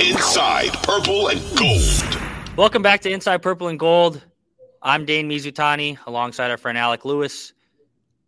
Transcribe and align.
Inside 0.00 0.74
Purple 0.82 1.28
and 1.28 1.40
Gold. 1.56 2.18
Welcome 2.56 2.82
back 2.82 3.00
to 3.00 3.10
Inside 3.10 3.38
Purple 3.38 3.68
and 3.68 3.78
Gold. 3.78 4.22
I'm 4.82 5.06
Dane 5.06 5.26
Mizutani 5.26 5.96
alongside 6.06 6.50
our 6.50 6.58
friend 6.58 6.76
Alec 6.76 7.06
Lewis. 7.06 7.54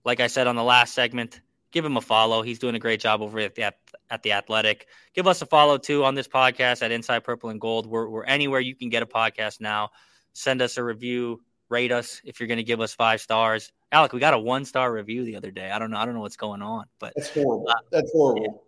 Like 0.02 0.20
I 0.20 0.28
said 0.28 0.46
on 0.46 0.56
the 0.56 0.62
last 0.62 0.94
segment, 0.94 1.42
give 1.70 1.84
him 1.84 1.98
a 1.98 2.00
follow. 2.00 2.40
He's 2.40 2.58
doing 2.58 2.74
a 2.74 2.78
great 2.78 3.00
job 3.00 3.20
over 3.20 3.38
at 3.40 3.54
the, 3.54 3.74
at 4.08 4.22
the 4.22 4.32
Athletic. 4.32 4.86
Give 5.12 5.26
us 5.26 5.42
a 5.42 5.46
follow 5.46 5.76
too 5.76 6.04
on 6.04 6.14
this 6.14 6.26
podcast 6.26 6.80
at 6.80 6.90
Inside 6.90 7.20
Purple 7.20 7.50
and 7.50 7.60
Gold. 7.60 7.86
We're, 7.86 8.08
we're 8.08 8.24
anywhere 8.24 8.60
you 8.60 8.74
can 8.74 8.88
get 8.88 9.02
a 9.02 9.06
podcast 9.06 9.60
now. 9.60 9.90
Send 10.32 10.62
us 10.62 10.78
a 10.78 10.82
review, 10.82 11.42
rate 11.68 11.92
us 11.92 12.22
if 12.24 12.40
you're 12.40 12.46
going 12.46 12.56
to 12.56 12.64
give 12.64 12.80
us 12.80 12.94
five 12.94 13.20
stars. 13.20 13.72
Alec, 13.92 14.14
we 14.14 14.20
got 14.20 14.32
a 14.32 14.38
one 14.38 14.64
star 14.64 14.90
review 14.90 15.22
the 15.22 15.36
other 15.36 15.50
day. 15.50 15.70
I 15.70 15.78
don't 15.78 15.90
know. 15.90 15.98
I 15.98 16.06
don't 16.06 16.14
know 16.14 16.20
what's 16.20 16.36
going 16.36 16.62
on, 16.62 16.86
but 16.98 17.12
that's 17.14 17.28
horrible. 17.28 17.68
Uh, 17.68 17.74
that's 17.90 18.10
horrible. 18.12 18.64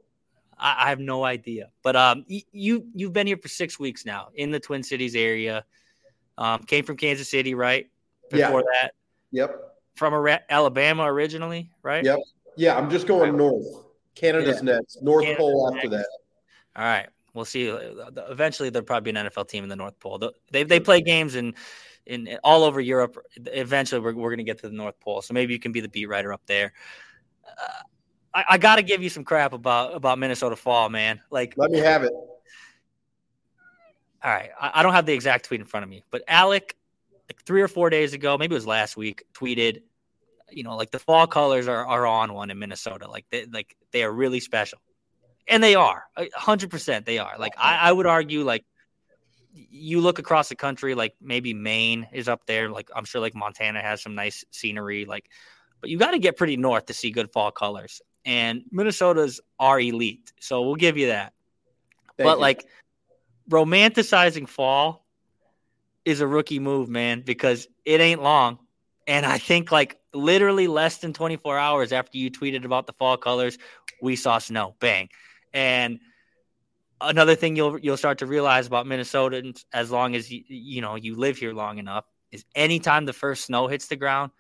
I, 0.61 0.87
I, 0.87 0.89
have 0.91 1.01
no 1.01 1.25
idea. 1.25 1.71
But 1.83 1.97
um, 1.97 2.25
you 2.29 2.87
you've 2.95 3.13
been 3.13 3.27
here 3.27 3.37
for 3.37 3.49
six 3.49 3.79
weeks 3.79 4.05
now 4.05 4.29
in 4.35 4.51
the 4.51 4.61
Twin 4.61 4.83
Cities 4.83 5.17
area. 5.17 5.65
Um, 6.39 6.63
came 6.63 6.85
from 6.85 6.97
Kansas 6.97 7.29
City, 7.29 7.55
right? 7.55 7.89
Before 8.31 8.61
yeah. 8.61 8.81
that. 8.83 8.93
Yep. 9.33 9.61
From 9.95 10.29
Alabama 10.49 11.05
originally, 11.05 11.71
right? 11.83 12.05
Yep. 12.05 12.19
Yeah, 12.57 12.77
I'm 12.77 12.91
just 12.91 13.07
going 13.07 13.37
north. 13.37 13.67
Canada's 14.15 14.57
yeah. 14.57 14.77
next. 14.77 15.03
North 15.03 15.25
Canada's 15.25 15.41
Pole 15.41 15.73
after 15.75 15.89
next. 15.89 16.03
that. 16.03 16.09
All 16.77 16.85
right. 16.85 17.09
We'll 17.35 17.45
see. 17.45 17.67
Eventually, 17.69 18.71
there'll 18.71 18.87
probably 18.87 19.13
be 19.13 19.19
an 19.19 19.27
NFL 19.27 19.49
team 19.49 19.63
in 19.63 19.69
the 19.69 19.77
North 19.77 19.99
Pole. 20.01 20.33
They 20.51 20.65
they 20.65 20.81
play 20.81 21.01
games 21.01 21.37
in 21.37 21.55
in 22.07 22.39
all 22.43 22.65
over 22.65 22.81
Europe. 22.81 23.17
Eventually, 23.37 24.01
we're 24.01 24.15
we're 24.15 24.31
going 24.31 24.39
to 24.39 24.45
get 24.45 24.59
to 24.61 24.69
the 24.69 24.75
North 24.75 24.99
Pole. 25.01 25.23
So 25.23 25.33
maybe 25.33 25.53
you 25.53 25.61
can 25.61 25.73
be 25.73 25.81
the 25.81 25.89
beat 25.89 26.07
writer 26.07 26.33
up 26.33 26.43
there. 26.47 26.73
Uh, 27.47 27.83
I, 28.33 28.45
I 28.51 28.59
got 28.59 28.77
to 28.77 28.83
give 28.83 29.03
you 29.03 29.09
some 29.09 29.25
crap 29.25 29.53
about 29.53 29.95
about 29.95 30.19
Minnesota 30.19 30.57
fall, 30.57 30.89
man. 30.89 31.21
Like, 31.31 31.55
let 31.57 31.71
me 31.71 31.79
have 31.79 32.05
it. 32.05 32.13
All 34.23 34.31
right, 34.31 34.51
I, 34.61 34.71
I 34.75 34.83
don't 34.83 34.93
have 34.93 35.07
the 35.07 35.13
exact 35.13 35.47
tweet 35.47 35.61
in 35.61 35.67
front 35.67 35.85
of 35.85 35.91
me, 35.91 36.05
but 36.11 36.23
Alec, 36.29 36.77
like 37.29 37.43
three 37.45 37.63
or 37.63 37.69
four 37.69 37.91
days 37.91 38.13
ago, 38.13 38.37
maybe 38.37 38.55
it 38.55 38.59
was 38.59 38.67
last 38.67 38.97
week, 38.97 39.25
tweeted, 39.33 39.83
you 40.51 40.63
know, 40.63 40.77
like 40.77 40.91
the 40.91 40.99
fall 40.99 41.27
colors 41.27 41.69
are, 41.69 41.87
are 41.87 42.07
on 42.07 42.35
one 42.35 42.51
in 42.51 42.59
Minnesota. 42.59 43.09
Like 43.09 43.25
they 43.31 43.47
like 43.47 43.77
they 43.93 44.05
are 44.05 44.13
really 44.13 44.41
special, 44.41 44.79
and 45.49 45.63
they 45.63 45.75
are 45.75 46.05
hundred 46.35 46.71
percent. 46.71 47.07
They 47.07 47.19
are. 47.19 47.37
Like 47.39 47.55
I, 47.59 47.77
I 47.77 47.93
would 47.93 48.07
argue, 48.07 48.45
like 48.45 48.65
you 49.53 50.01
look 50.01 50.19
across 50.19 50.49
the 50.49 50.57
country, 50.57 50.95
like 50.95 51.15
maybe 51.21 51.55
Maine 51.55 52.07
is 52.13 52.29
up 52.29 52.47
there. 52.47 52.71
Like 52.71 52.91
I'm 52.95 53.05
sure 53.05 53.21
like 53.21 53.35
Montana 53.35 53.81
has 53.81 54.03
some 54.03 54.15
nice 54.15 54.45
scenery. 54.51 55.07
Like, 55.07 55.31
but 55.81 55.91
you 55.91 55.99
got 55.99 56.13
to 56.13 56.19
get 56.19 56.37
pretty 56.37 56.57
north 56.57 56.87
to 56.87 56.95
see 56.95 57.11
good 57.11 57.33
fall 57.33 57.51
colors 57.51 58.01
and 58.25 58.63
Minnesota's 58.71 59.41
are 59.59 59.81
elite. 59.81 60.33
So 60.41 60.63
we'll 60.63 60.77
give 60.77 60.97
you 60.97 61.09
that. 61.09 61.33
Thank 62.17 62.29
but 62.29 62.37
you. 62.37 62.43
like 62.43 62.67
romanticizing 63.49 64.49
fall 64.49 65.07
is 66.05 66.21
a 66.21 66.27
rookie 66.27 66.59
move, 66.59 66.89
man, 66.89 67.23
because 67.23 67.69
it 67.85 68.01
ain't 68.01 68.23
long. 68.23 68.59
And 69.07 69.27
I 69.27 69.39
think 69.39 69.73
like 69.73 69.99
literally 70.13 70.67
less 70.67 70.99
than 70.99 71.13
24 71.13 71.59
hours 71.59 71.93
after 71.93 72.19
you 72.19 72.31
tweeted 72.31 72.65
about 72.65 72.87
the 72.87 72.93
fall 72.95 73.17
colors, 73.17 73.59
we 74.01 74.17
saw 74.17 74.39
snow. 74.39 74.75
Bang. 74.81 75.09
And 75.53 76.01
another 77.01 77.35
thing 77.35 77.57
you'll 77.57 77.79
you'll 77.79 77.97
start 77.97 78.19
to 78.19 78.27
realize 78.27 78.67
about 78.67 78.87
Minnesotans 78.87 79.65
as 79.73 79.91
long 79.91 80.15
as 80.15 80.31
you 80.31 80.45
you 80.47 80.81
know 80.81 80.95
you 80.95 81.17
live 81.17 81.37
here 81.37 81.53
long 81.53 81.79
enough 81.79 82.05
is 82.31 82.45
anytime 82.55 83.07
the 83.07 83.13
first 83.13 83.45
snow 83.45 83.67
hits 83.67 83.89
the 83.89 83.97
ground, 83.97 84.31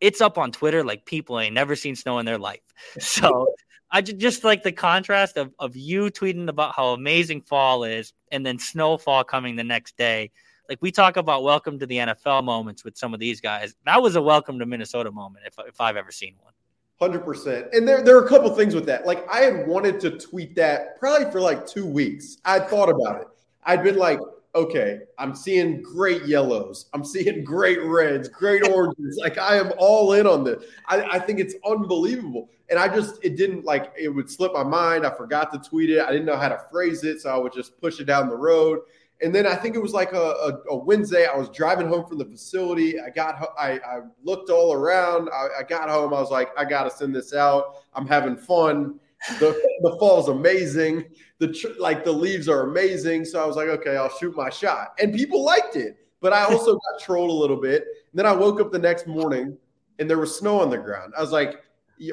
it's 0.00 0.20
up 0.20 0.38
on 0.38 0.52
Twitter 0.52 0.82
like 0.84 1.04
people 1.04 1.38
ain't 1.38 1.54
never 1.54 1.76
seen 1.76 1.94
snow 1.94 2.18
in 2.18 2.26
their 2.26 2.38
life. 2.38 2.60
So 3.00 3.52
I 3.92 4.00
just 4.02 4.44
like 4.44 4.62
the 4.62 4.72
contrast 4.72 5.36
of, 5.36 5.52
of 5.58 5.76
you 5.76 6.06
tweeting 6.06 6.48
about 6.48 6.74
how 6.74 6.88
amazing 6.88 7.42
fall 7.42 7.84
is 7.84 8.12
and 8.30 8.46
then 8.46 8.58
snowfall 8.58 9.24
coming 9.24 9.56
the 9.56 9.64
next 9.64 9.96
day. 9.96 10.30
Like 10.68 10.78
we 10.80 10.92
talk 10.92 11.16
about 11.16 11.42
welcome 11.42 11.78
to 11.80 11.86
the 11.86 11.96
NFL 11.96 12.44
moments 12.44 12.84
with 12.84 12.96
some 12.96 13.12
of 13.12 13.20
these 13.20 13.40
guys. 13.40 13.74
That 13.84 14.00
was 14.00 14.14
a 14.14 14.22
welcome 14.22 14.58
to 14.60 14.66
Minnesota 14.66 15.10
moment 15.10 15.44
if, 15.46 15.54
if 15.66 15.80
I've 15.80 15.96
ever 15.96 16.12
seen 16.12 16.36
one. 16.40 16.52
Hundred 17.00 17.24
percent. 17.24 17.66
And 17.72 17.88
there, 17.88 18.02
there 18.02 18.16
are 18.16 18.24
a 18.24 18.28
couple 18.28 18.54
things 18.54 18.74
with 18.74 18.86
that. 18.86 19.06
Like 19.06 19.26
I 19.28 19.40
had 19.40 19.66
wanted 19.66 19.98
to 20.00 20.10
tweet 20.10 20.54
that 20.56 20.98
probably 20.98 21.30
for 21.32 21.40
like 21.40 21.66
two 21.66 21.86
weeks. 21.86 22.38
I 22.44 22.60
thought 22.60 22.88
about 22.88 23.22
it. 23.22 23.26
I'd 23.64 23.82
been 23.82 23.96
like, 23.96 24.20
okay, 24.54 25.00
I'm 25.18 25.34
seeing 25.34 25.82
great 25.82 26.24
yellows. 26.24 26.86
I'm 26.92 27.04
seeing 27.04 27.44
great 27.44 27.82
reds, 27.82 28.28
great 28.28 28.66
oranges. 28.68 29.18
like 29.20 29.38
I 29.38 29.56
am 29.56 29.72
all 29.78 30.14
in 30.14 30.26
on 30.26 30.44
this. 30.44 30.64
I, 30.86 31.02
I, 31.02 31.18
think 31.18 31.38
it's 31.38 31.54
unbelievable. 31.64 32.50
And 32.68 32.78
I 32.78 32.88
just, 32.88 33.18
it 33.22 33.36
didn't 33.36 33.64
like, 33.64 33.92
it 33.96 34.08
would 34.08 34.30
slip 34.30 34.52
my 34.52 34.64
mind. 34.64 35.06
I 35.06 35.10
forgot 35.10 35.52
to 35.52 35.68
tweet 35.68 35.90
it. 35.90 36.00
I 36.00 36.10
didn't 36.10 36.26
know 36.26 36.36
how 36.36 36.48
to 36.48 36.60
phrase 36.70 37.04
it. 37.04 37.20
So 37.20 37.30
I 37.30 37.36
would 37.36 37.52
just 37.52 37.80
push 37.80 38.00
it 38.00 38.04
down 38.04 38.28
the 38.28 38.36
road. 38.36 38.80
And 39.22 39.34
then 39.34 39.46
I 39.46 39.54
think 39.54 39.76
it 39.76 39.82
was 39.82 39.92
like 39.92 40.12
a, 40.12 40.16
a, 40.16 40.58
a 40.70 40.76
Wednesday. 40.76 41.26
I 41.26 41.36
was 41.36 41.50
driving 41.50 41.86
home 41.86 42.06
from 42.06 42.18
the 42.18 42.24
facility. 42.24 42.98
I 42.98 43.10
got, 43.10 43.36
I, 43.58 43.72
I 43.72 44.00
looked 44.24 44.50
all 44.50 44.72
around. 44.72 45.28
I, 45.28 45.60
I 45.60 45.62
got 45.62 45.90
home. 45.90 46.14
I 46.14 46.20
was 46.20 46.30
like, 46.30 46.48
I 46.56 46.64
got 46.64 46.84
to 46.84 46.90
send 46.90 47.14
this 47.14 47.34
out. 47.34 47.84
I'm 47.94 48.06
having 48.06 48.36
fun 48.36 48.98
the 49.38 49.60
the 49.82 49.96
fall's 49.98 50.28
amazing. 50.28 51.04
The 51.38 51.48
tr- 51.48 51.78
like 51.78 52.04
the 52.04 52.12
leaves 52.12 52.48
are 52.48 52.62
amazing. 52.62 53.24
So 53.24 53.42
I 53.42 53.46
was 53.46 53.56
like, 53.56 53.68
okay, 53.68 53.96
I'll 53.96 54.16
shoot 54.18 54.34
my 54.36 54.50
shot, 54.50 54.94
and 55.00 55.14
people 55.14 55.44
liked 55.44 55.76
it. 55.76 55.96
But 56.20 56.32
I 56.32 56.44
also 56.44 56.74
got 56.74 57.00
trolled 57.00 57.30
a 57.30 57.34
little 57.34 57.60
bit. 57.60 57.82
And 57.82 58.18
then 58.18 58.26
I 58.26 58.32
woke 58.32 58.60
up 58.60 58.72
the 58.72 58.78
next 58.78 59.06
morning, 59.06 59.56
and 59.98 60.08
there 60.08 60.18
was 60.18 60.36
snow 60.36 60.60
on 60.60 60.70
the 60.70 60.78
ground. 60.78 61.12
I 61.16 61.20
was 61.20 61.32
like, 61.32 61.62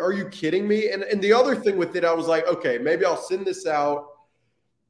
are 0.02 0.12
you 0.12 0.28
kidding 0.30 0.68
me? 0.68 0.92
And 0.92 1.04
and 1.04 1.22
the 1.22 1.34
other 1.34 1.56
thing 1.56 1.78
with 1.78 1.96
it, 1.96 2.04
I 2.04 2.14
was 2.14 2.28
like, 2.28 2.46
okay, 2.48 2.78
maybe 2.78 3.06
I'll 3.06 3.18
send 3.18 3.46
this 3.46 3.66
out. 3.66 4.08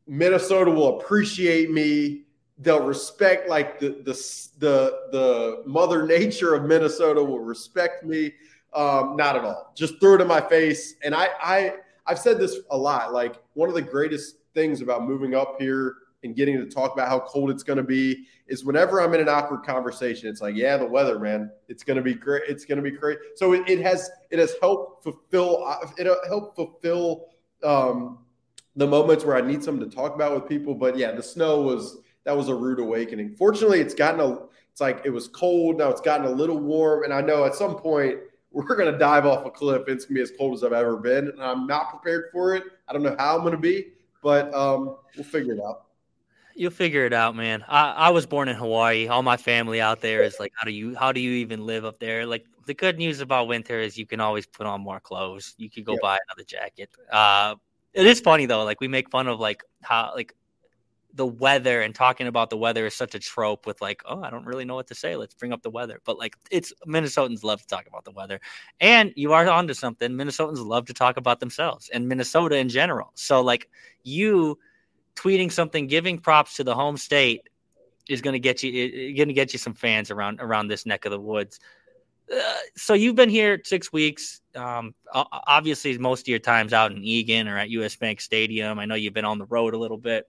Minnesota 0.07 0.72
will 0.72 1.00
appreciate 1.00 1.69
me. 1.69 2.23
They'll 2.59 2.83
respect 2.83 3.47
like 3.47 3.79
the 3.79 3.89
the 3.89 4.13
the 4.57 5.00
the 5.11 5.63
mother 5.66 6.07
nature 6.07 6.56
of 6.56 6.63
Minnesota 6.63 7.23
will 7.23 7.39
respect 7.39 8.03
me. 8.03 8.33
Um, 8.73 9.16
not 9.16 9.35
at 9.35 9.44
all. 9.44 9.72
Just 9.75 10.00
threw 10.00 10.16
it 10.16 10.22
in 10.22 10.27
my 10.27 10.41
face, 10.41 10.95
and 11.03 11.13
I 11.13 11.29
I 11.41 11.73
I've 12.07 12.19
said 12.19 12.40
this 12.40 12.57
a 12.72 12.78
lot. 12.78 13.13
Like 13.13 13.35
one 13.53 13.69
of 13.69 13.75
the 13.75 13.81
greatest 13.81 14.38
things 14.53 14.81
about 14.81 15.03
moving 15.03 15.35
up 15.35 15.57
here 15.59 15.95
and 16.23 16.35
getting 16.35 16.57
to 16.57 16.66
talk 16.66 16.94
about 16.94 17.07
how 17.07 17.19
cold 17.19 17.51
it's 17.51 17.63
going 17.63 17.78
to 17.78 17.84
be 17.84 18.25
is 18.47 18.66
whenever 18.66 19.01
I'm 19.01 19.13
in 19.13 19.22
an 19.22 19.29
awkward 19.29 19.63
conversation, 19.63 20.29
it's 20.29 20.41
like, 20.41 20.56
yeah, 20.56 20.78
the 20.78 20.85
weather, 20.85 21.19
man, 21.19 21.51
it's 21.68 21.84
going 21.84 21.97
to 21.97 22.03
be 22.03 22.16
great. 22.16 22.44
It's 22.47 22.66
going 22.66 22.78
to 22.78 22.81
be 22.81 22.91
great. 22.91 23.19
So 23.35 23.53
it, 23.53 23.69
it, 23.69 23.81
has 23.81 24.09
it 24.31 24.40
has 24.40 24.56
helped 24.62 25.03
fulfill 25.03 25.63
it 25.97 26.07
helped 26.28 26.56
fulfill 26.56 27.28
um, 27.63 28.19
the 28.75 28.88
moments 28.88 29.25
where 29.25 29.35
I 29.35 29.41
need 29.41 29.63
something 29.63 29.88
to 29.88 29.95
talk 29.95 30.16
about 30.16 30.34
with 30.34 30.50
people. 30.50 30.74
But 30.74 30.97
yeah, 30.97 31.12
the 31.12 31.24
snow 31.24 31.62
was 31.62 32.00
that 32.24 32.35
was 32.35 32.50
a 32.50 32.56
rude 32.56 32.79
awakening. 32.79 33.35
Fortunately, 33.35 33.79
it's 33.79 33.94
gotten 33.94 34.19
a 34.19 34.47
it's 34.72 34.81
like 34.81 35.01
it 35.06 35.09
was 35.09 35.28
cold 35.28 35.78
now. 35.78 35.89
It's 35.89 36.01
gotten 36.01 36.28
a 36.28 36.31
little 36.31 36.59
warm, 36.59 37.03
and 37.03 37.13
I 37.13 37.22
know 37.22 37.45
at 37.45 37.56
some 37.56 37.75
point 37.75 38.19
we're 38.57 38.75
going 38.75 38.91
to 38.91 38.97
dive 38.97 39.28
off 39.28 39.45
a 39.45 39.51
cliff. 39.51 39.84
It's 39.88 40.06
going 40.06 40.16
to 40.16 40.19
be 40.19 40.22
as 40.22 40.31
cold 40.35 40.56
as 40.56 40.63
I've 40.63 40.73
ever 40.73 40.97
been. 40.97 41.28
And 41.28 41.44
I'm 41.44 41.68
not 41.68 41.91
prepared 41.91 42.25
for 42.31 42.56
it. 42.56 42.63
I 42.88 42.94
don't 42.94 43.03
know 43.03 43.16
how 43.19 43.35
I'm 43.35 43.41
going 43.41 43.51
to 43.51 43.59
be, 43.59 43.90
but 44.23 44.51
um, 44.51 44.97
we'll 45.16 45.25
figure 45.25 45.53
it 45.53 45.59
out. 45.59 45.84
You'll 46.56 46.71
figure 46.71 47.06
it 47.06 47.13
out, 47.13 47.36
man. 47.36 47.63
I, 47.68 47.92
I 47.92 48.09
was 48.09 48.25
born 48.25 48.48
in 48.48 48.56
Hawaii. 48.56 49.09
All 49.09 49.21
my 49.21 49.38
family 49.38 49.80
out 49.80 50.01
there 50.01 50.24
is 50.24 50.39
like, 50.39 50.51
how 50.56 50.65
do 50.65 50.71
you 50.71 50.95
how 50.95 51.12
do 51.12 51.19
you 51.19 51.33
even 51.33 51.68
live 51.68 51.86
up 51.86 52.00
there? 52.00 52.25
Like 52.25 52.48
the 52.65 52.74
good 52.74 52.98
news 52.98 53.19
about 53.19 53.48
winter 53.48 53.80
is 53.80 53.95
you 53.95 54.07
can 54.07 54.19
always 54.19 54.48
put 54.48 54.65
on 54.65 54.81
more 54.81 55.00
clothes. 55.00 55.53
You 55.60 55.69
could 55.69 55.86
go 55.86 55.92
yeah. 55.92 56.00
buy 56.01 56.18
another 56.27 56.44
jacket. 56.44 56.89
Uh, 57.12 57.53
it 57.94 58.07
is 58.07 58.19
funny 58.19 58.48
though. 58.48 58.63
Like 58.63 58.81
we 58.81 58.88
make 58.88 59.12
fun 59.12 59.27
of 59.27 59.39
like 59.39 59.63
how 59.83 60.13
like 60.15 60.33
the 61.17 61.25
weather 61.25 61.81
and 61.81 61.93
talking 61.93 62.27
about 62.27 62.49
the 62.49 62.57
weather 62.57 62.85
is 62.85 62.95
such 62.95 63.15
a 63.15 63.19
trope 63.19 63.65
with 63.65 63.81
like, 63.81 64.03
oh, 64.05 64.21
I 64.21 64.29
don't 64.29 64.45
really 64.45 64.65
know 64.65 64.75
what 64.75 64.87
to 64.87 64.95
say. 64.95 65.15
Let's 65.15 65.33
bring 65.33 65.51
up 65.51 65.63
the 65.63 65.69
weather. 65.69 65.99
But 66.05 66.17
like 66.17 66.37
it's 66.51 66.71
Minnesotans 66.87 67.43
love 67.43 67.59
to 67.61 67.67
talk 67.67 67.87
about 67.87 68.05
the 68.05 68.11
weather. 68.11 68.39
And 68.79 69.11
you 69.15 69.33
are 69.33 69.49
onto 69.49 69.73
something. 69.73 70.11
Minnesotans 70.11 70.65
love 70.65 70.85
to 70.85 70.93
talk 70.93 71.17
about 71.17 71.39
themselves 71.39 71.89
and 71.89 72.07
Minnesota 72.07 72.57
in 72.57 72.69
general. 72.69 73.11
So 73.15 73.41
like 73.41 73.69
you 74.03 74.59
tweeting 75.15 75.51
something, 75.51 75.87
giving 75.87 76.19
props 76.19 76.55
to 76.57 76.63
the 76.63 76.75
home 76.75 76.97
state 76.97 77.49
is 78.07 78.21
going 78.21 78.33
to 78.33 78.39
get 78.39 78.63
you 78.63 79.15
going 79.17 79.27
to 79.27 79.33
get 79.33 79.51
you 79.51 79.59
some 79.59 79.73
fans 79.73 80.11
around 80.11 80.39
around 80.39 80.67
this 80.67 80.85
neck 80.85 81.05
of 81.05 81.11
the 81.11 81.19
woods. 81.19 81.59
Uh, 82.31 82.53
so 82.75 82.93
you've 82.93 83.15
been 83.15 83.29
here 83.29 83.59
six 83.63 83.91
weeks. 83.91 84.41
Um, 84.55 84.93
obviously, 85.13 85.97
most 85.97 86.21
of 86.21 86.27
your 86.27 86.39
time's 86.39 86.73
out 86.73 86.91
in 86.91 87.03
Eagan 87.03 87.47
or 87.47 87.57
at 87.57 87.69
US 87.71 87.95
Bank 87.95 88.21
Stadium. 88.21 88.77
I 88.77 88.85
know 88.85 88.95
you've 88.95 89.13
been 89.13 89.25
on 89.25 89.39
the 89.39 89.45
road 89.45 89.73
a 89.73 89.77
little 89.77 89.97
bit 89.97 90.27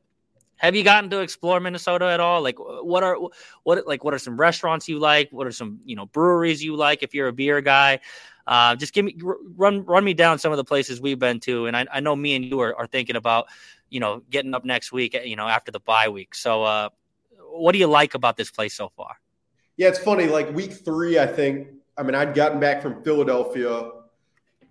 Have 0.59 0.75
you 0.75 0.83
gotten 0.83 1.09
to 1.11 1.21
explore 1.21 1.61
Minnesota 1.61 2.07
at 2.07 2.21
all? 2.21 2.43
Like, 2.43 2.57
what 2.59 3.03
are 3.03 3.17
what 3.63 3.87
like 3.87 4.05
what 4.05 4.13
are 4.13 4.19
some 4.19 4.39
restaurants 4.39 4.89
you 4.89 4.99
like? 4.99 5.31
What 5.31 5.47
are 5.47 5.53
some 5.53 5.81
you 5.85 5.97
know 5.97 6.07
breweries 6.07 6.63
you 6.63 6.77
like? 6.77 7.03
If 7.03 7.15
you're 7.15 7.29
a 7.29 7.33
beer 7.33 7.61
guy, 7.61 8.01
uh, 8.47 8.75
just 8.75 8.93
give 8.93 9.05
me 9.05 9.17
run 9.57 9.85
run 9.85 10.05
me 10.05 10.15
down 10.15 10.39
some 10.39 10.53
of 10.53 10.57
the 10.57 10.65
places 10.65 11.01
we've 11.01 11.19
been 11.19 11.39
to, 11.41 11.67
and 11.67 11.77
I, 11.77 11.87
I 11.93 12.01
know 12.01 12.17
me 12.17 12.35
and 12.35 12.45
you 12.45 12.59
are, 12.61 12.75
are 12.75 12.89
thinking 12.89 13.15
about 13.15 13.47
you 13.89 14.01
know 14.01 14.23
getting 14.31 14.53
up 14.53 14.65
next 14.65 14.91
week, 14.91 15.17
you 15.25 15.37
know 15.37 15.47
after 15.47 15.71
the 15.71 15.81
bye 15.81 16.09
week. 16.09 16.35
So, 16.35 16.65
uh, 16.65 16.89
what 17.53 17.73
do 17.73 17.79
you 17.79 17.87
like 17.87 18.15
about 18.15 18.37
this 18.37 18.51
place 18.51 18.75
so 18.75 18.89
far? 18.97 19.17
Yeah, 19.77 19.89
it's 19.89 20.01
funny. 20.01 20.27
Like 20.27 20.53
week 20.53 20.73
three, 20.73 21.21
I 21.21 21.27
think. 21.27 21.69
I 21.97 22.03
mean, 22.03 22.17
I'd 22.17 22.35
gotten 22.35 22.59
back 22.59 22.83
from 22.83 23.03
Philadelphia. 23.05 23.91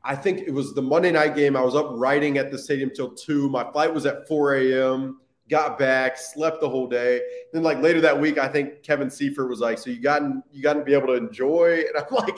I 0.03 0.15
think 0.15 0.39
it 0.39 0.51
was 0.51 0.73
the 0.73 0.81
Monday 0.81 1.11
night 1.11 1.35
game. 1.35 1.55
I 1.55 1.61
was 1.61 1.75
up 1.75 1.87
writing 1.91 2.37
at 2.37 2.51
the 2.51 2.57
stadium 2.57 2.91
till 2.93 3.11
two. 3.11 3.49
My 3.49 3.69
flight 3.71 3.93
was 3.93 4.05
at 4.05 4.27
4 4.27 4.55
a.m 4.55 5.19
got 5.49 5.79
back, 5.79 6.17
slept 6.17 6.61
the 6.61 6.69
whole 6.69 6.87
day. 6.87 7.21
Then 7.53 7.63
like 7.63 7.81
later 7.81 8.01
that 8.01 8.19
week, 8.19 8.37
I 8.37 8.47
think 8.47 8.83
Kevin 8.83 9.09
Seifert 9.09 9.49
was 9.49 9.59
like, 9.59 9.77
"So 9.77 9.89
you 9.89 9.99
gotten 9.99 10.43
you 10.51 10.61
gotten 10.61 10.81
to 10.81 10.85
be 10.85 10.93
able 10.93 11.07
to 11.07 11.13
enjoy," 11.13 11.83
and 11.95 11.97
I'm 11.97 12.13
like, 12.13 12.37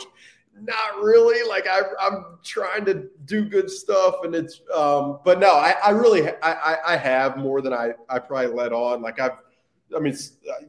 "Not 0.60 1.02
really. 1.02 1.48
Like 1.48 1.68
I, 1.68 1.82
I'm 2.00 2.38
trying 2.44 2.86
to 2.86 3.08
do 3.26 3.46
good 3.46 3.70
stuff, 3.70 4.24
and 4.24 4.36
it's 4.36 4.62
um, 4.74 5.20
but 5.24 5.40
no, 5.40 5.52
I, 5.56 5.76
I 5.84 5.90
really 5.92 6.30
I, 6.42 6.78
I 6.86 6.98
have 6.98 7.38
more 7.38 7.62
than 7.62 7.74
I 7.74 7.92
I 8.10 8.20
probably 8.20 8.54
let 8.54 8.74
on. 8.74 9.02
Like 9.02 9.20
I've, 9.20 9.38
I 9.96 10.00
mean, 10.00 10.16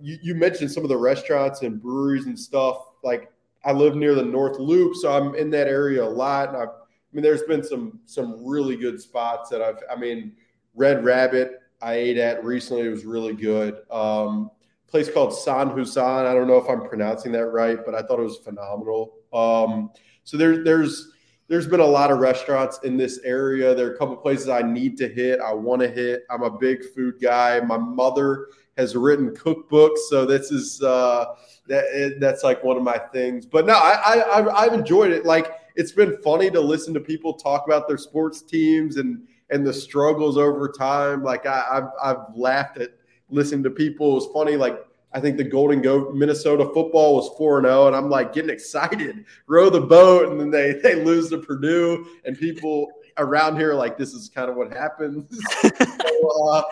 you, 0.00 0.18
you 0.22 0.34
mentioned 0.34 0.70
some 0.70 0.82
of 0.82 0.88
the 0.88 0.96
restaurants 0.96 1.62
and 1.62 1.80
breweries 1.80 2.26
and 2.26 2.38
stuff. 2.38 2.86
Like 3.02 3.30
I 3.64 3.72
live 3.72 3.94
near 3.96 4.14
the 4.14 4.24
North 4.24 4.58
Loop, 4.58 4.96
so 4.96 5.12
I'm 5.12 5.34
in 5.34 5.50
that 5.50 5.68
area 5.68 6.02
a 6.02 6.08
lot, 6.08 6.48
and 6.48 6.56
I've, 6.56 6.68
I 6.68 7.12
mean, 7.12 7.22
there's 7.22 7.42
been 7.42 7.62
some 7.62 8.00
some 8.06 8.46
really 8.46 8.76
good 8.76 9.00
spots 9.00 9.50
that 9.50 9.60
I've. 9.60 9.78
I 9.90 9.96
mean, 9.96 10.32
Red 10.74 11.04
Rabbit 11.04 11.60
I 11.82 11.94
ate 11.94 12.18
at 12.18 12.44
recently. 12.44 12.86
It 12.86 12.90
was 12.90 13.04
really 13.04 13.34
good. 13.34 13.78
Um, 13.90 14.50
place 14.86 15.10
called 15.10 15.32
San 15.34 15.70
Husan. 15.70 16.26
I 16.26 16.34
don't 16.34 16.48
know 16.48 16.56
if 16.56 16.68
I'm 16.68 16.86
pronouncing 16.88 17.32
that 17.32 17.46
right, 17.46 17.78
but 17.84 17.94
I 17.94 18.02
thought 18.02 18.18
it 18.18 18.24
was 18.24 18.38
phenomenal. 18.38 19.14
Um, 19.32 19.90
so 20.24 20.36
there, 20.36 20.64
there's 20.64 21.12
there's 21.48 21.66
been 21.66 21.80
a 21.80 21.86
lot 21.86 22.12
of 22.12 22.20
restaurants 22.20 22.78
in 22.84 22.96
this 22.96 23.18
area. 23.24 23.74
There 23.74 23.88
are 23.88 23.94
a 23.94 23.98
couple 23.98 24.14
places 24.16 24.48
I 24.48 24.62
need 24.62 24.96
to 24.98 25.08
hit. 25.08 25.40
I 25.40 25.52
want 25.52 25.82
to 25.82 25.88
hit. 25.88 26.22
I'm 26.30 26.44
a 26.44 26.50
big 26.50 26.84
food 26.94 27.16
guy. 27.20 27.58
My 27.58 27.76
mother 27.76 28.46
has 28.76 28.94
written 28.94 29.30
cookbooks, 29.30 29.98
so 30.08 30.24
this 30.24 30.52
is 30.52 30.80
uh, 30.82 31.34
that 31.66 32.16
that's 32.20 32.44
like 32.44 32.62
one 32.62 32.76
of 32.76 32.82
my 32.82 32.98
things. 33.12 33.46
But 33.46 33.66
no, 33.66 33.74
I, 33.74 34.20
I 34.20 34.64
I've 34.64 34.72
enjoyed 34.72 35.10
it. 35.10 35.24
Like 35.24 35.52
it's 35.74 35.92
been 35.92 36.20
funny 36.22 36.50
to 36.50 36.60
listen 36.60 36.94
to 36.94 37.00
people 37.00 37.34
talk 37.34 37.66
about 37.66 37.88
their 37.88 37.98
sports 37.98 38.42
teams 38.42 38.96
and 38.96 39.26
and 39.50 39.66
the 39.66 39.72
struggles 39.72 40.36
over 40.36 40.68
time. 40.68 41.22
Like 41.22 41.46
I, 41.46 41.64
have 41.72 41.90
I've 42.02 42.34
laughed 42.34 42.78
at 42.78 42.90
listening 43.28 43.62
to 43.64 43.70
people. 43.70 44.12
It 44.12 44.14
was 44.14 44.28
funny. 44.32 44.56
Like 44.56 44.78
I 45.12 45.20
think 45.20 45.36
the 45.36 45.44
Golden 45.44 45.82
Goat 45.82 46.14
Minnesota 46.14 46.64
football 46.72 47.16
was 47.16 47.30
4 47.36 47.62
0, 47.62 47.88
and 47.88 47.96
I'm 47.96 48.08
like 48.08 48.32
getting 48.32 48.50
excited, 48.50 49.24
row 49.46 49.68
the 49.68 49.80
boat, 49.80 50.30
and 50.30 50.40
then 50.40 50.50
they, 50.50 50.72
they 50.82 51.02
lose 51.04 51.30
to 51.30 51.38
Purdue, 51.38 52.06
and 52.24 52.38
people 52.38 52.92
around 53.18 53.56
here 53.56 53.74
like 53.74 53.98
this 53.98 54.14
is 54.14 54.28
kind 54.28 54.48
of 54.48 54.56
what 54.56 54.72
happens. 54.72 55.26
so, 55.60 56.48
uh, 56.48 56.62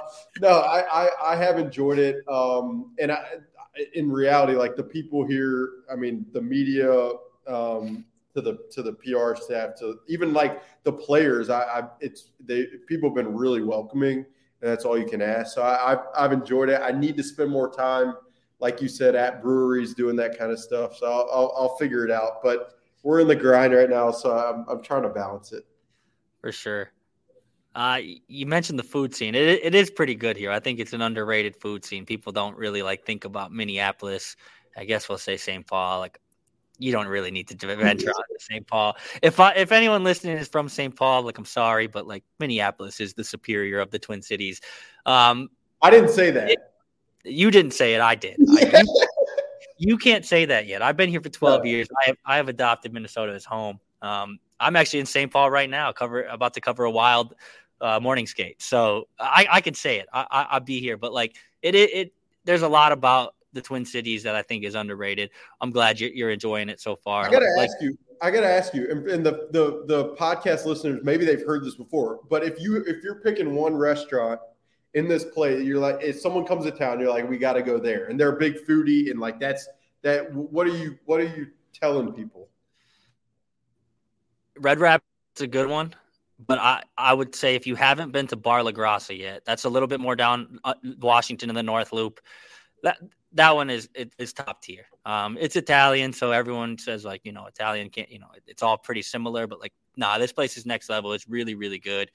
no, 0.40 0.48
I, 0.48 1.06
I, 1.06 1.08
I 1.32 1.36
have 1.36 1.58
enjoyed 1.58 1.98
it, 1.98 2.16
um, 2.28 2.92
and 3.00 3.10
I, 3.10 3.24
in 3.94 4.10
reality, 4.10 4.54
like 4.54 4.76
the 4.76 4.84
people 4.84 5.26
here, 5.26 5.70
I 5.90 5.96
mean, 5.96 6.24
the 6.32 6.40
media, 6.40 7.10
um, 7.48 8.04
to 8.38 8.50
the 8.52 8.58
to 8.70 8.82
the 8.82 8.92
PR 8.92 9.40
staff, 9.40 9.70
to 9.80 9.98
even 10.06 10.32
like 10.32 10.62
the 10.84 10.92
players. 10.92 11.50
I, 11.50 11.62
I 11.62 11.82
it's 12.00 12.30
they 12.40 12.66
people 12.86 13.10
have 13.10 13.16
been 13.16 13.34
really 13.34 13.62
welcoming, 13.62 14.18
and 14.18 14.70
that's 14.70 14.84
all 14.84 14.98
you 14.98 15.06
can 15.06 15.20
ask. 15.22 15.54
So 15.54 15.62
I, 15.62 15.90
have 15.90 16.06
I've 16.16 16.32
enjoyed 16.32 16.68
it. 16.68 16.80
I 16.82 16.92
need 16.92 17.16
to 17.16 17.22
spend 17.22 17.50
more 17.50 17.70
time, 17.70 18.14
like 18.60 18.80
you 18.80 18.88
said, 18.88 19.14
at 19.14 19.42
breweries 19.42 19.94
doing 19.94 20.16
that 20.16 20.38
kind 20.38 20.52
of 20.52 20.58
stuff. 20.58 20.96
So 20.96 21.06
I'll, 21.06 21.28
I'll, 21.32 21.54
I'll 21.56 21.76
figure 21.76 22.04
it 22.04 22.10
out. 22.10 22.42
But 22.42 22.74
we're 23.02 23.20
in 23.20 23.28
the 23.28 23.36
grind 23.36 23.74
right 23.74 23.90
now, 23.90 24.10
so 24.10 24.36
I'm 24.36 24.64
I'm 24.68 24.82
trying 24.82 25.02
to 25.02 25.10
balance 25.10 25.52
it. 25.52 25.64
For 26.40 26.52
sure. 26.52 26.92
Uh, 27.74 28.00
you 28.26 28.46
mentioned 28.46 28.78
the 28.78 28.84
food 28.84 29.14
scene. 29.14 29.34
It, 29.34 29.60
it 29.62 29.74
is 29.74 29.90
pretty 29.90 30.14
good 30.14 30.36
here. 30.36 30.50
I 30.50 30.58
think 30.58 30.80
it's 30.80 30.94
an 30.94 31.02
underrated 31.02 31.54
food 31.54 31.84
scene. 31.84 32.04
People 32.04 32.32
don't 32.32 32.56
really 32.56 32.82
like 32.82 33.04
think 33.04 33.24
about 33.24 33.52
Minneapolis. 33.52 34.36
I 34.76 34.84
guess 34.84 35.08
we'll 35.08 35.18
say 35.18 35.36
St. 35.36 35.64
Paul. 35.66 36.00
Like 36.00 36.18
you 36.78 36.92
don't 36.92 37.08
really 37.08 37.30
need 37.30 37.48
to 37.48 37.76
venture 37.76 38.10
out 38.10 38.24
to 38.30 38.38
St. 38.38 38.66
Paul. 38.66 38.96
If 39.22 39.40
I, 39.40 39.52
if 39.52 39.72
anyone 39.72 40.04
listening 40.04 40.38
is 40.38 40.48
from 40.48 40.68
St. 40.68 40.94
Paul, 40.94 41.22
like 41.22 41.38
I'm 41.38 41.44
sorry, 41.44 41.86
but 41.86 42.06
like 42.06 42.24
Minneapolis 42.38 43.00
is 43.00 43.14
the 43.14 43.24
superior 43.24 43.80
of 43.80 43.90
the 43.90 43.98
Twin 43.98 44.22
Cities. 44.22 44.60
Um, 45.06 45.50
I 45.82 45.90
didn't 45.90 46.10
say 46.10 46.30
that. 46.30 46.50
It, 46.50 46.58
you 47.24 47.50
didn't 47.50 47.72
say 47.72 47.94
it. 47.94 48.00
I 48.00 48.14
did. 48.14 48.36
I, 48.48 48.82
you, 48.82 49.16
you, 49.78 49.98
can't 49.98 50.24
say 50.24 50.44
that 50.44 50.66
yet. 50.66 50.82
I've 50.82 50.96
been 50.96 51.10
here 51.10 51.20
for 51.20 51.28
12 51.28 51.62
no. 51.62 51.70
years. 51.70 51.88
I 52.02 52.06
have, 52.06 52.16
I 52.24 52.36
have 52.36 52.48
adopted 52.48 52.92
Minnesota 52.92 53.32
as 53.32 53.44
home. 53.44 53.80
Um, 54.02 54.38
I'm 54.60 54.76
actually 54.76 55.00
in 55.00 55.06
St. 55.06 55.30
Paul 55.30 55.50
right 55.50 55.68
now, 55.68 55.92
cover 55.92 56.22
about 56.24 56.54
to 56.54 56.60
cover 56.60 56.84
a 56.84 56.90
wild 56.90 57.34
uh, 57.80 58.00
morning 58.00 58.26
skate. 58.26 58.60
So 58.62 59.08
I, 59.18 59.46
I 59.50 59.60
can 59.60 59.74
say 59.74 59.98
it. 59.98 60.06
I, 60.12 60.46
I, 60.50 60.58
will 60.58 60.64
be 60.64 60.80
here, 60.80 60.96
but 60.96 61.12
like 61.12 61.36
it, 61.62 61.74
it, 61.74 61.90
it, 61.94 62.12
there's 62.44 62.62
a 62.62 62.68
lot 62.68 62.92
about 62.92 63.34
the 63.52 63.62
Twin 63.62 63.84
Cities 63.84 64.22
that 64.22 64.34
I 64.34 64.42
think 64.42 64.64
is 64.64 64.74
underrated. 64.74 65.30
I'm 65.60 65.70
glad 65.70 66.00
you're, 66.00 66.10
you're 66.10 66.30
enjoying 66.30 66.68
it 66.68 66.80
so 66.80 66.96
far. 66.96 67.26
I 67.26 67.30
got 67.30 67.40
to 67.40 67.54
like, 67.56 67.70
ask 67.70 67.82
you. 67.82 67.98
I 68.20 68.30
got 68.30 68.40
to 68.40 68.48
ask 68.48 68.74
you, 68.74 68.90
and, 68.90 69.08
and, 69.08 69.24
the, 69.24 69.48
the 69.52 69.84
the 69.86 70.16
podcast 70.16 70.64
listeners 70.64 71.00
maybe 71.04 71.24
they've 71.24 71.44
heard 71.44 71.64
this 71.64 71.76
before, 71.76 72.20
but 72.28 72.42
if 72.42 72.60
you 72.60 72.76
if 72.86 73.02
you're 73.04 73.20
picking 73.20 73.54
one 73.54 73.76
restaurant 73.76 74.40
in 74.94 75.06
this 75.06 75.24
place, 75.24 75.62
you're 75.62 75.78
like, 75.78 75.98
if 76.02 76.18
someone 76.18 76.44
comes 76.44 76.64
to 76.64 76.72
town, 76.72 76.98
you're 76.98 77.10
like, 77.10 77.28
we 77.28 77.38
got 77.38 77.52
to 77.52 77.62
go 77.62 77.78
there, 77.78 78.06
and 78.06 78.18
they're 78.18 78.34
a 78.34 78.38
big 78.38 78.56
foodie, 78.66 79.10
and 79.10 79.20
like 79.20 79.38
that's 79.38 79.68
that. 80.02 80.32
What 80.34 80.66
are 80.66 80.76
you 80.76 80.98
What 81.04 81.20
are 81.20 81.24
you 81.26 81.48
telling 81.72 82.12
people? 82.12 82.48
Red 84.58 84.80
Rabbit's 84.80 85.04
a 85.40 85.46
good 85.46 85.68
one. 85.68 85.94
But 86.46 86.58
I, 86.58 86.82
I 86.96 87.14
would 87.14 87.34
say 87.34 87.56
if 87.56 87.66
you 87.66 87.74
haven't 87.74 88.12
been 88.12 88.28
to 88.28 88.36
Bar 88.36 88.62
La 88.62 88.70
Grassa 88.70 89.16
yet, 89.16 89.44
that's 89.44 89.64
a 89.64 89.68
little 89.68 89.88
bit 89.88 89.98
more 89.98 90.14
down 90.14 90.60
uh, 90.62 90.74
Washington 91.00 91.48
in 91.48 91.56
the 91.56 91.64
North 91.64 91.92
Loop. 91.92 92.20
That 92.84 92.98
that 93.32 93.54
one 93.54 93.70
is 93.70 93.88
it, 93.94 94.12
is 94.18 94.32
top 94.32 94.62
tier. 94.62 94.86
Um, 95.04 95.36
it's 95.40 95.56
Italian, 95.56 96.12
so 96.12 96.32
everyone 96.32 96.78
says 96.78 97.04
like 97.04 97.22
you 97.24 97.32
know 97.32 97.46
Italian 97.46 97.90
can't 97.90 98.10
you 98.10 98.18
know 98.18 98.28
it's 98.46 98.62
all 98.62 98.78
pretty 98.78 99.02
similar, 99.02 99.46
but 99.46 99.60
like 99.60 99.72
nah, 99.96 100.18
this 100.18 100.32
place 100.32 100.56
is 100.56 100.66
next 100.66 100.88
level. 100.88 101.12
It's 101.12 101.28
really 101.28 101.54
really 101.54 101.78
good. 101.78 102.10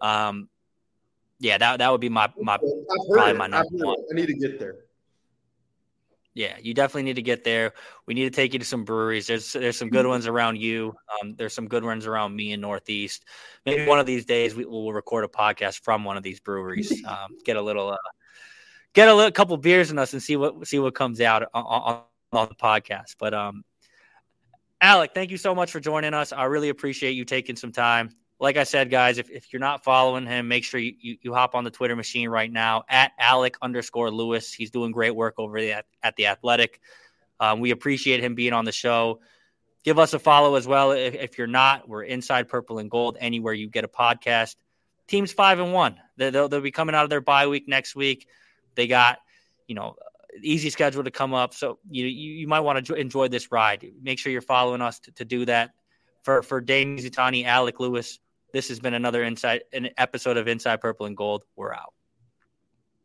Um, 0.00 0.48
yeah, 1.38 1.58
that 1.58 1.78
that 1.78 1.92
would 1.92 2.00
be 2.00 2.08
my 2.08 2.32
my 2.40 2.58
probably 3.10 3.34
my 3.34 3.46
number 3.46 3.68
one. 3.72 3.96
I 4.10 4.14
need 4.14 4.26
to 4.26 4.34
get 4.34 4.58
there. 4.58 4.76
Yeah, 6.34 6.56
you 6.60 6.74
definitely 6.74 7.04
need 7.04 7.16
to 7.16 7.22
get 7.22 7.44
there. 7.44 7.74
We 8.06 8.14
need 8.14 8.24
to 8.24 8.30
take 8.30 8.52
you 8.54 8.58
to 8.58 8.64
some 8.64 8.84
breweries. 8.84 9.28
There's 9.28 9.52
there's 9.52 9.76
some 9.76 9.88
good 9.88 10.06
ones 10.06 10.26
around 10.26 10.58
you. 10.58 10.94
Um, 11.22 11.36
there's 11.36 11.54
some 11.54 11.68
good 11.68 11.84
ones 11.84 12.06
around 12.06 12.34
me 12.34 12.52
in 12.52 12.60
Northeast. 12.60 13.24
Maybe 13.64 13.86
one 13.86 14.00
of 14.00 14.06
these 14.06 14.24
days 14.24 14.54
we 14.54 14.64
will 14.64 14.92
record 14.92 15.24
a 15.24 15.28
podcast 15.28 15.80
from 15.82 16.02
one 16.02 16.16
of 16.16 16.22
these 16.22 16.40
breweries. 16.40 16.92
Um, 17.04 17.36
get 17.44 17.56
a 17.56 17.62
little 17.62 17.90
uh, 17.90 17.96
get 18.94 19.08
a 19.08 19.14
little, 19.14 19.30
couple 19.30 19.56
beers 19.58 19.90
in 19.90 19.98
us 19.98 20.12
and 20.12 20.22
see 20.22 20.36
what 20.36 20.66
see 20.66 20.78
what 20.78 20.94
comes 20.94 21.20
out 21.20 21.44
on, 21.52 22.02
on, 22.32 22.48
the 22.48 22.54
podcast. 22.54 23.16
But 23.18 23.34
um, 23.34 23.64
Alec, 24.80 25.12
thank 25.14 25.30
you 25.30 25.36
so 25.36 25.54
much 25.54 25.70
for 25.70 25.80
joining 25.80 26.14
us. 26.14 26.32
I 26.32 26.44
really 26.44 26.70
appreciate 26.70 27.12
you 27.12 27.24
taking 27.24 27.56
some 27.56 27.72
time. 27.72 28.10
Like 28.40 28.56
I 28.56 28.64
said, 28.64 28.90
guys, 28.90 29.18
if, 29.18 29.30
if 29.30 29.52
you're 29.52 29.60
not 29.60 29.84
following 29.84 30.26
him, 30.26 30.48
make 30.48 30.64
sure 30.64 30.80
you, 30.80 30.94
you, 31.00 31.16
you 31.22 31.32
hop 31.32 31.54
on 31.54 31.62
the 31.62 31.70
Twitter 31.70 31.94
machine 31.94 32.28
right 32.28 32.50
now 32.50 32.82
at 32.88 33.12
Alec 33.18 33.56
underscore 33.62 34.10
Lewis. 34.10 34.52
He's 34.52 34.70
doing 34.70 34.90
great 34.90 35.14
work 35.14 35.34
over 35.38 35.56
at, 35.58 35.86
at 36.02 36.16
the 36.16 36.26
Athletic. 36.26 36.80
Um, 37.38 37.60
we 37.60 37.70
appreciate 37.70 38.22
him 38.22 38.34
being 38.34 38.52
on 38.52 38.64
the 38.64 38.72
show. 38.72 39.20
Give 39.84 39.98
us 39.98 40.14
a 40.14 40.18
follow 40.18 40.56
as 40.56 40.66
well. 40.66 40.92
If, 40.92 41.14
if 41.14 41.38
you're 41.38 41.46
not, 41.46 41.88
we're 41.88 42.02
inside 42.02 42.48
purple 42.48 42.78
and 42.78 42.90
gold 42.90 43.16
anywhere 43.20 43.52
you 43.52 43.68
get 43.68 43.84
a 43.84 43.88
podcast. 43.88 44.56
Teams 45.06 45.32
five 45.32 45.60
and 45.60 45.72
one. 45.72 45.96
They'll, 46.16 46.48
they'll 46.48 46.60
be 46.60 46.72
coming 46.72 46.94
out 46.94 47.04
of 47.04 47.10
their 47.10 47.20
bye 47.20 47.46
week 47.46 47.68
next 47.68 47.94
week. 47.94 48.26
They 48.74 48.86
got, 48.86 49.18
you 49.66 49.74
know, 49.74 49.96
easy 50.42 50.70
schedule 50.70 51.04
to 51.04 51.10
come 51.10 51.34
up. 51.34 51.54
So 51.54 51.78
you 51.88 52.06
you, 52.06 52.32
you 52.32 52.48
might 52.48 52.60
want 52.60 52.84
to 52.84 52.94
enjoy 52.94 53.28
this 53.28 53.50
ride. 53.52 53.86
Make 54.02 54.18
sure 54.18 54.32
you're 54.32 54.42
following 54.42 54.82
us 54.82 54.98
to, 55.00 55.12
to 55.12 55.24
do 55.24 55.44
that. 55.46 55.70
For 56.22 56.42
for 56.42 56.60
Dane 56.60 56.96
Mizutani, 56.96 57.44
Alec 57.44 57.80
Lewis, 57.80 58.18
this 58.52 58.68
has 58.68 58.80
been 58.80 58.94
another 58.94 59.22
inside 59.22 59.62
an 59.72 59.90
episode 59.96 60.36
of 60.36 60.48
Inside 60.48 60.80
Purple 60.80 61.06
and 61.06 61.16
Gold. 61.16 61.44
We're 61.56 61.74
out. 61.74 61.93